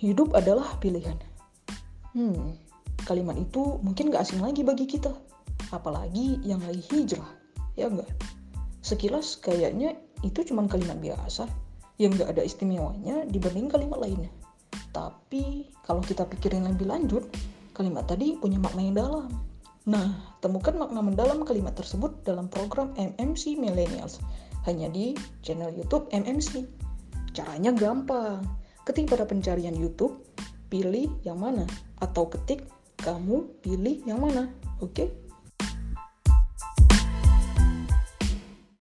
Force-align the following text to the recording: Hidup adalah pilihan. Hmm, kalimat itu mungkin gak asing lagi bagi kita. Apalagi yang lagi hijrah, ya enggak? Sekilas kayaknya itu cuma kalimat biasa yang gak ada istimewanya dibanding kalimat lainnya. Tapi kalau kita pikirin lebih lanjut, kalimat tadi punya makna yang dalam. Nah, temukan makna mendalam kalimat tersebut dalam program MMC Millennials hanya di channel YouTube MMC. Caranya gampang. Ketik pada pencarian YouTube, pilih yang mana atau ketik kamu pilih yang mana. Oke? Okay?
Hidup 0.00 0.32
adalah 0.32 0.80
pilihan. 0.80 1.20
Hmm, 2.16 2.56
kalimat 3.04 3.36
itu 3.36 3.76
mungkin 3.84 4.08
gak 4.08 4.24
asing 4.24 4.40
lagi 4.40 4.64
bagi 4.64 4.88
kita. 4.88 5.12
Apalagi 5.76 6.40
yang 6.40 6.64
lagi 6.64 6.80
hijrah, 6.88 7.28
ya 7.76 7.92
enggak? 7.92 8.08
Sekilas 8.80 9.36
kayaknya 9.44 10.00
itu 10.24 10.40
cuma 10.48 10.64
kalimat 10.72 10.96
biasa 11.04 11.44
yang 12.00 12.16
gak 12.16 12.32
ada 12.32 12.40
istimewanya 12.40 13.28
dibanding 13.28 13.68
kalimat 13.68 14.00
lainnya. 14.00 14.32
Tapi 14.96 15.68
kalau 15.84 16.00
kita 16.00 16.24
pikirin 16.24 16.64
lebih 16.64 16.88
lanjut, 16.88 17.28
kalimat 17.76 18.08
tadi 18.08 18.40
punya 18.40 18.56
makna 18.56 18.80
yang 18.80 18.96
dalam. 18.96 19.28
Nah, 19.84 20.16
temukan 20.40 20.80
makna 20.80 21.04
mendalam 21.04 21.44
kalimat 21.44 21.76
tersebut 21.76 22.24
dalam 22.24 22.48
program 22.48 22.96
MMC 22.96 23.52
Millennials 23.60 24.16
hanya 24.64 24.88
di 24.88 25.12
channel 25.44 25.68
YouTube 25.76 26.08
MMC. 26.08 26.64
Caranya 27.36 27.76
gampang. 27.76 28.59
Ketik 28.90 29.06
pada 29.06 29.22
pencarian 29.22 29.70
YouTube, 29.70 30.18
pilih 30.66 31.14
yang 31.22 31.38
mana 31.38 31.62
atau 32.02 32.26
ketik 32.26 32.66
kamu 32.98 33.46
pilih 33.62 34.02
yang 34.02 34.18
mana. 34.18 34.50
Oke? 34.82 35.06
Okay? 35.06 35.29